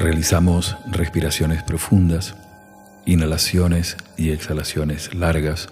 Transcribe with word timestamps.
Realizamos 0.00 0.78
respiraciones 0.90 1.62
profundas, 1.62 2.34
inhalaciones 3.04 3.98
y 4.16 4.30
exhalaciones 4.30 5.14
largas 5.14 5.68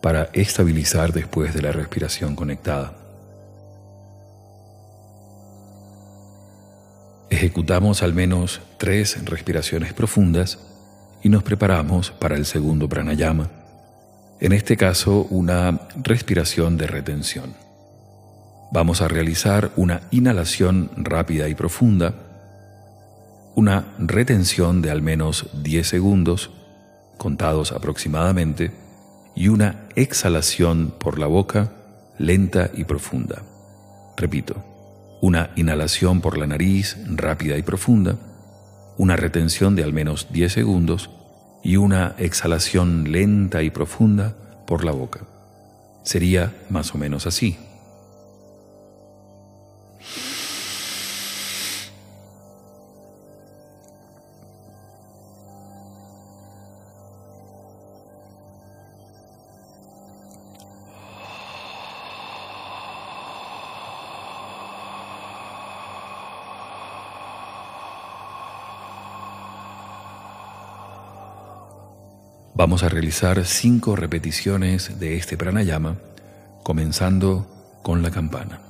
para 0.00 0.30
estabilizar 0.34 1.12
después 1.12 1.52
de 1.52 1.62
la 1.62 1.72
respiración 1.72 2.36
conectada. 2.36 2.92
Ejecutamos 7.28 8.04
al 8.04 8.14
menos 8.14 8.60
tres 8.78 9.18
respiraciones 9.24 9.94
profundas 9.94 10.60
y 11.20 11.28
nos 11.28 11.42
preparamos 11.42 12.12
para 12.12 12.36
el 12.36 12.46
segundo 12.46 12.88
pranayama, 12.88 13.50
en 14.38 14.52
este 14.52 14.76
caso 14.76 15.26
una 15.28 15.88
respiración 15.96 16.76
de 16.76 16.86
retención. 16.86 17.54
Vamos 18.70 19.02
a 19.02 19.08
realizar 19.08 19.72
una 19.74 20.02
inhalación 20.12 20.92
rápida 20.96 21.48
y 21.48 21.56
profunda, 21.56 22.29
una 23.60 23.92
retención 23.98 24.80
de 24.80 24.90
al 24.90 25.02
menos 25.02 25.50
10 25.52 25.86
segundos, 25.86 26.50
contados 27.18 27.72
aproximadamente, 27.72 28.72
y 29.36 29.48
una 29.48 29.86
exhalación 29.96 30.94
por 30.98 31.18
la 31.18 31.26
boca 31.26 31.70
lenta 32.18 32.70
y 32.72 32.84
profunda. 32.84 33.42
Repito, 34.16 34.64
una 35.20 35.50
inhalación 35.56 36.22
por 36.22 36.38
la 36.38 36.46
nariz 36.46 36.96
rápida 37.14 37.58
y 37.58 37.62
profunda, 37.62 38.16
una 38.96 39.16
retención 39.16 39.76
de 39.76 39.84
al 39.84 39.92
menos 39.92 40.28
10 40.32 40.50
segundos 40.54 41.10
y 41.62 41.76
una 41.76 42.14
exhalación 42.16 43.12
lenta 43.12 43.62
y 43.62 43.68
profunda 43.68 44.34
por 44.66 44.86
la 44.86 44.92
boca. 44.92 45.20
Sería 46.02 46.50
más 46.70 46.94
o 46.94 46.98
menos 46.98 47.26
así. 47.26 47.58
Vamos 72.60 72.82
a 72.82 72.90
realizar 72.90 73.42
cinco 73.46 73.96
repeticiones 73.96 75.00
de 75.00 75.16
este 75.16 75.38
pranayama, 75.38 75.96
comenzando 76.62 77.80
con 77.82 78.02
la 78.02 78.10
campana. 78.10 78.69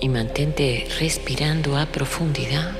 Y 0.00 0.08
mantente 0.08 0.86
respirando 0.98 1.76
a 1.76 1.86
profundidad. 1.86 2.72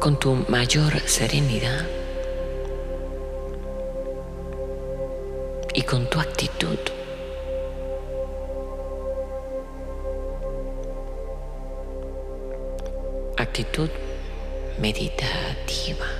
con 0.00 0.18
tu 0.18 0.34
mayor 0.48 0.98
serenidad 1.00 1.86
y 5.74 5.82
con 5.82 6.08
tu 6.08 6.18
actitud. 6.18 6.78
Actitud 13.36 13.90
meditativa. 14.78 16.19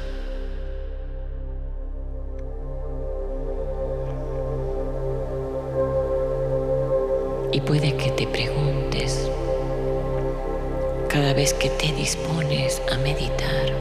Y 7.52 7.60
puede 7.60 7.96
que 7.96 8.10
te 8.12 8.26
preguntes 8.28 9.28
cada 11.08 11.32
vez 11.32 11.52
que 11.52 11.68
te 11.68 11.92
dispones 11.92 12.80
a 12.92 12.96
meditar. 12.98 13.74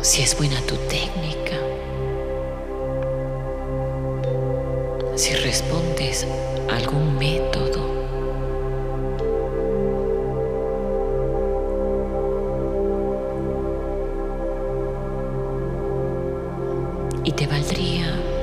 Si 0.00 0.22
es 0.22 0.36
buena 0.38 0.60
tu 0.62 0.76
técnica, 0.88 1.56
si 5.16 5.34
respondes 5.34 6.26
a 6.70 6.76
algún 6.76 7.18
método 7.18 7.93
y 17.72 18.33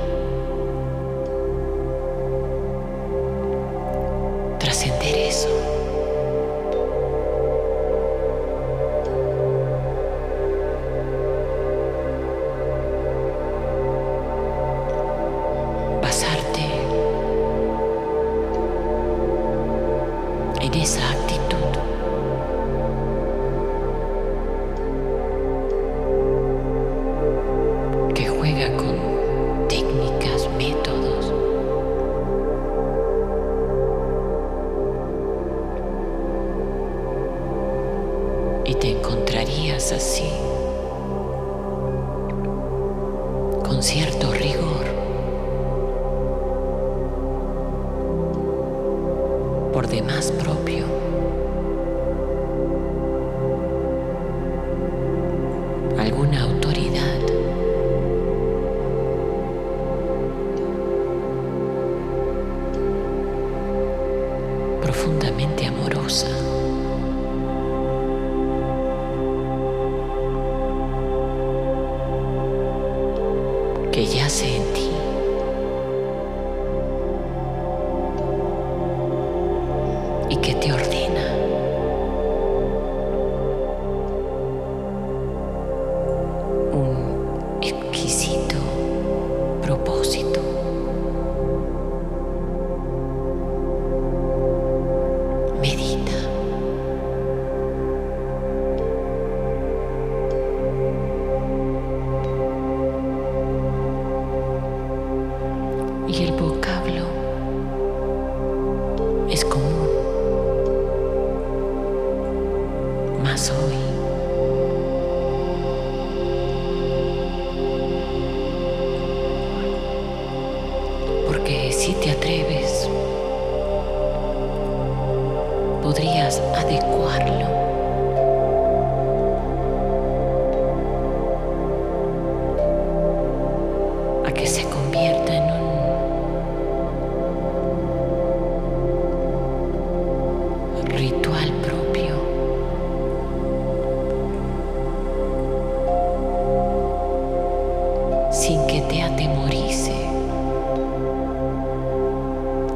que 80.41 80.55
te 80.55 80.74
ordena. 80.74 81.00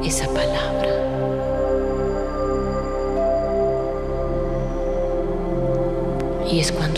Esa 0.06 0.26
palabra. 0.28 0.88
Y 6.48 6.60
es 6.60 6.70
cuando 6.70 6.95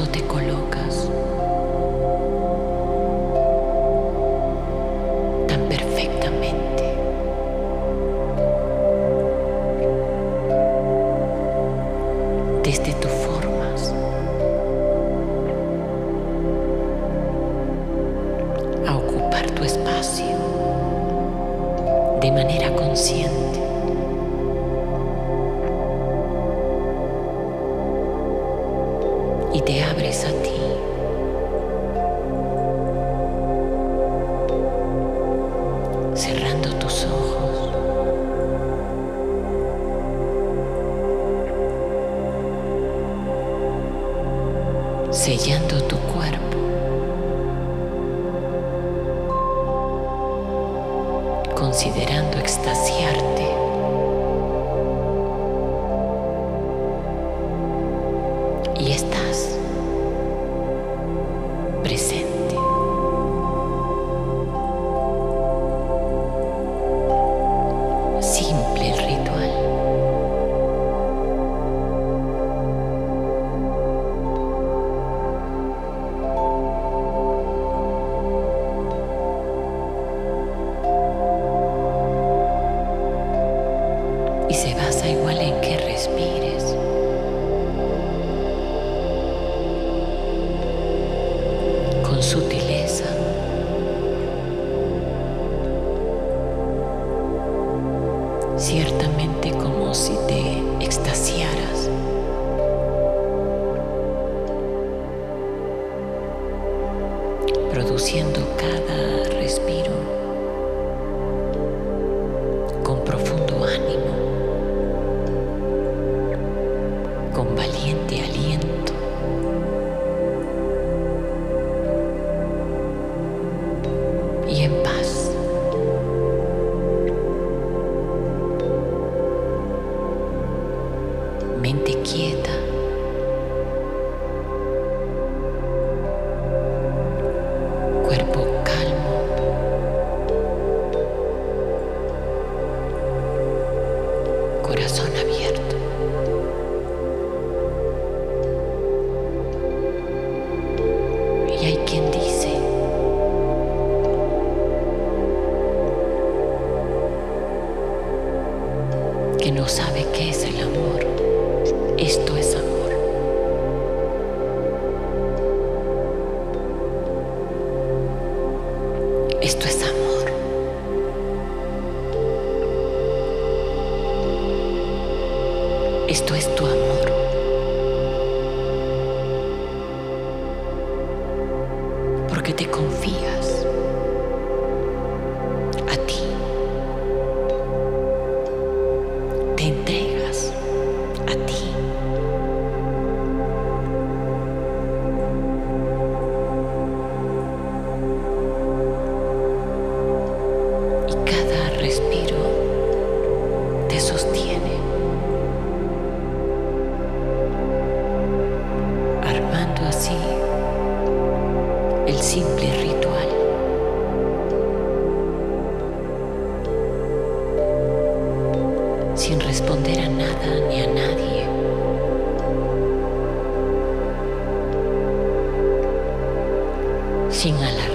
Sin 227.38 227.54
alardeo. 227.54 227.87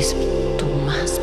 Es 0.00 0.16
tu 0.56 0.64
más 0.86 1.19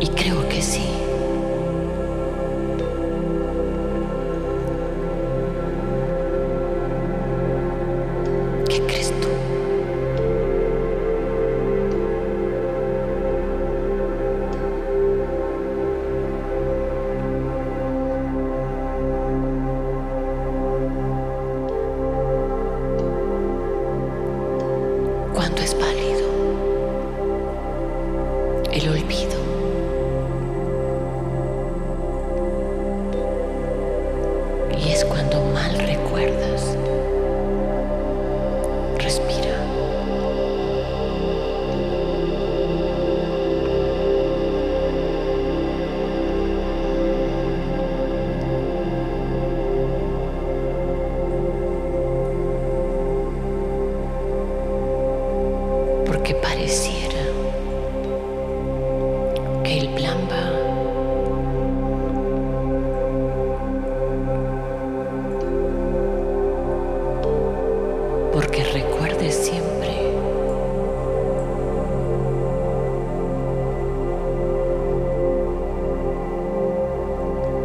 Y 0.00 0.08
creo 0.08 0.48
que 0.48 0.62
sí. 0.62 0.99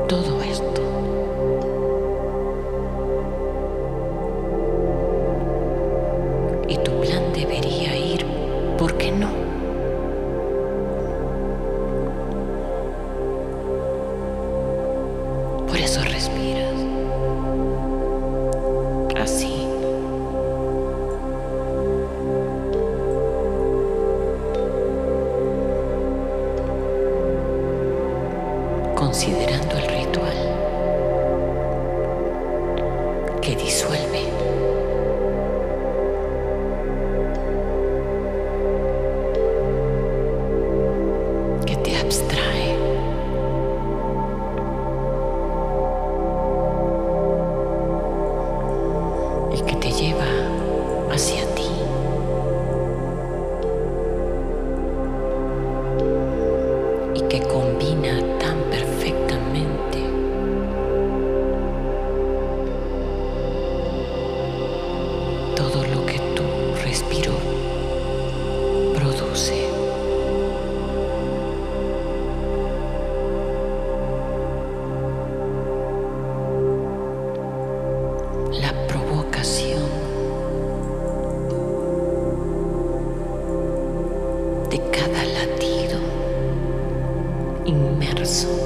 Todo 0.08 0.45
Mars. 88.26 88.65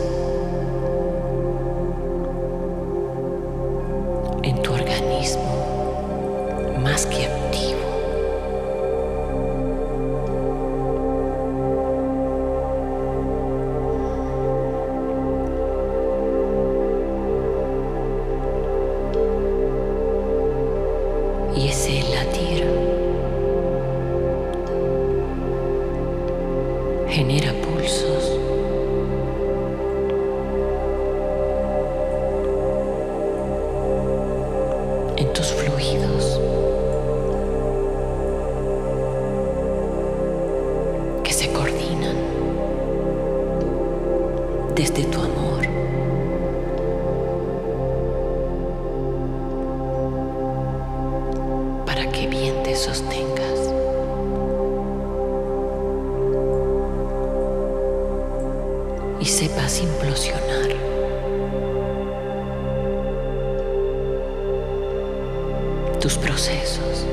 tus 65.99 66.17
procesos. 66.17 67.05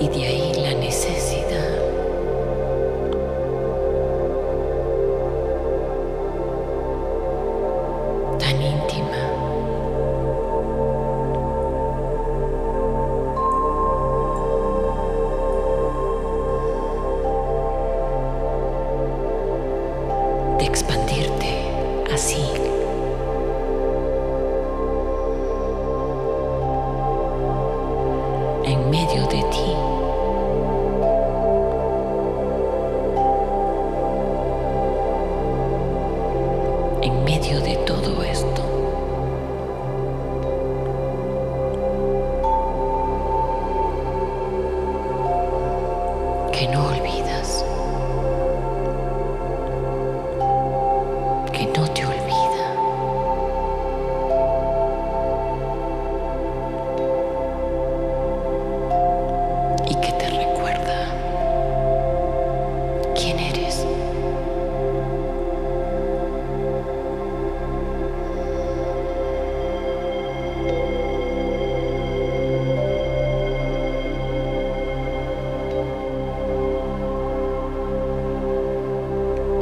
y 0.00 0.08
de 0.08 0.26
ahí 0.26 0.39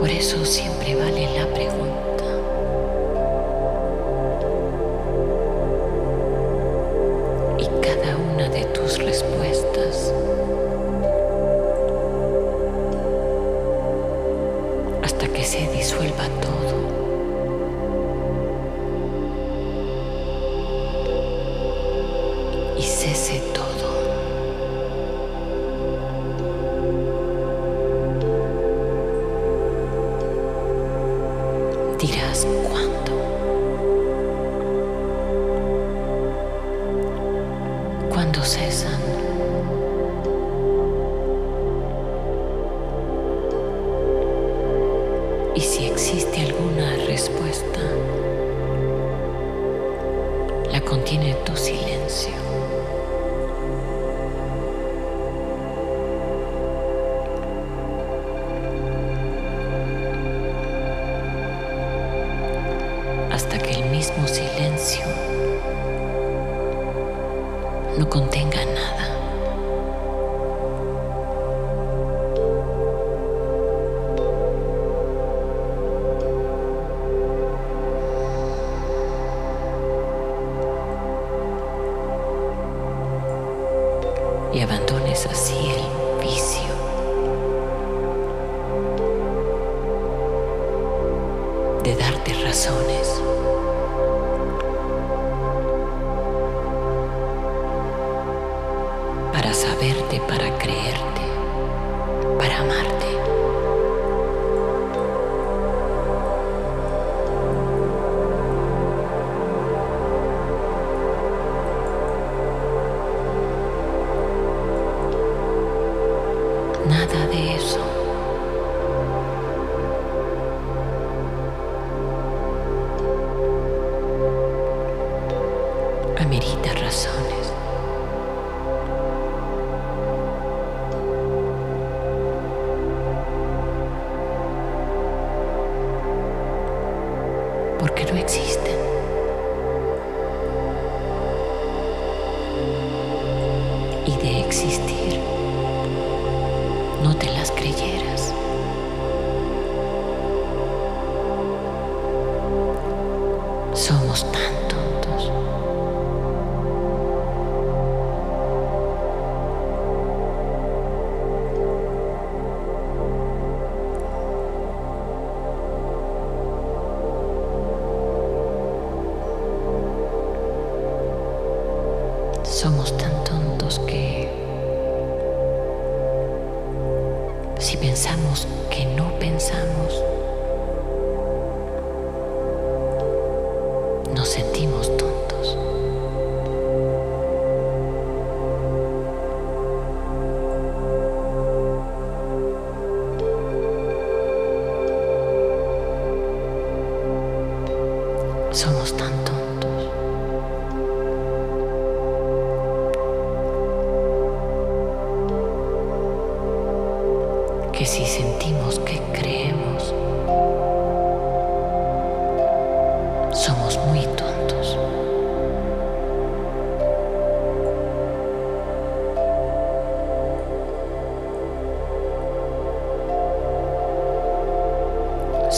Por 0.09 0.17
eso 0.17 0.43
siempre 0.43 0.95
vale 0.95 1.29
la 1.35 1.47
pregunta. 1.53 2.08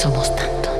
Somos 0.01 0.35
tan 0.35 0.80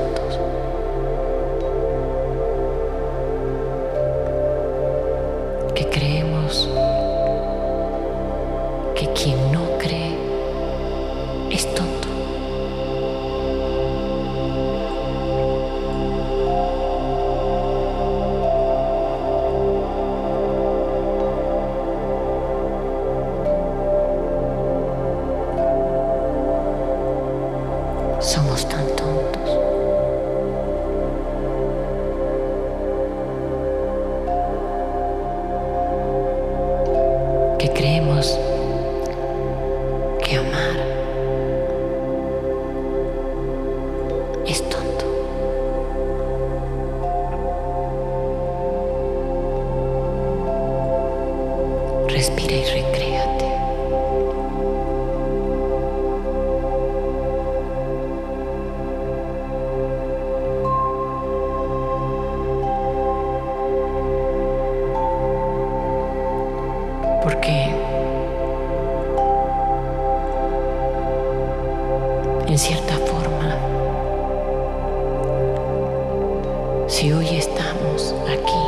si 76.91 77.13
hoy 77.13 77.37
estamos 77.37 78.13
aquí 78.27 78.63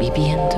viviendo, 0.00 0.56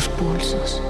sus 0.00 0.08
pulsos. 0.14 0.89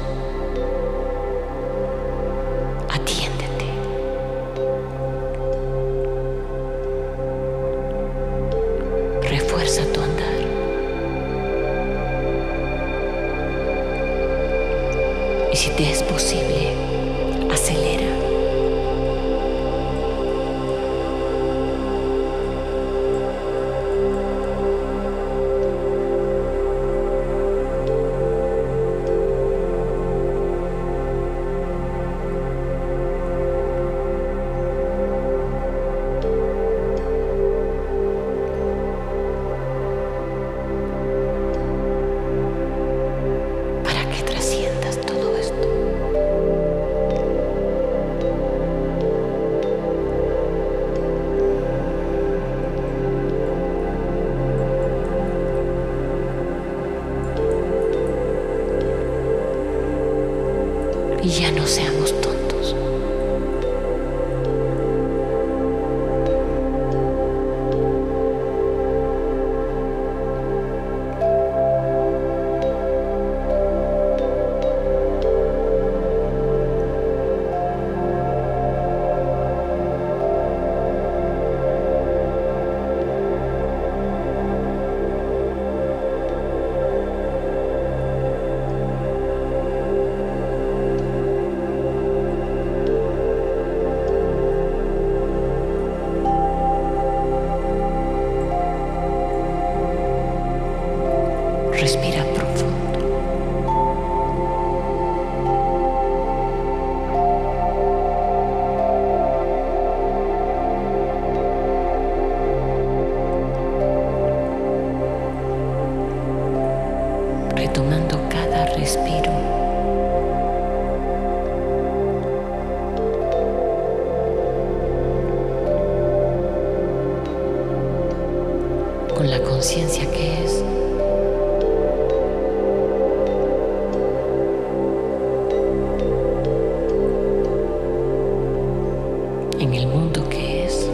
en 139.60 139.74
el 139.74 139.86
mundo 139.86 140.26
que 140.28 140.64
es. 140.64 140.89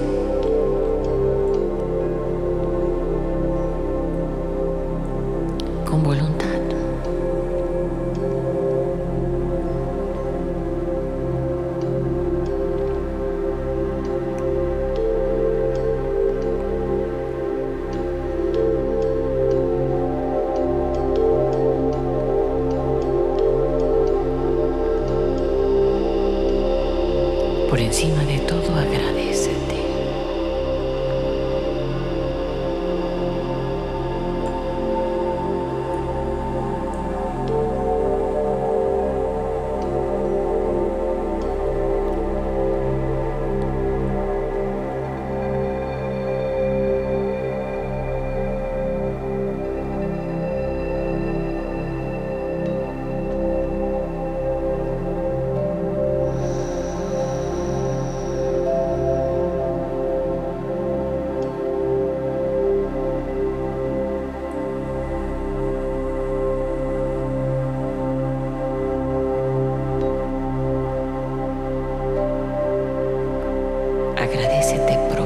ese 74.59 74.79
te 74.79 74.97
pro 75.11 75.26